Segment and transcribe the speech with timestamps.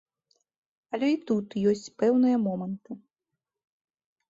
[0.97, 2.91] Але і тут ёсць пэўныя моманты.